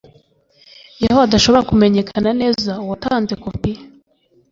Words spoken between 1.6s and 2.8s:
kumenyekana neza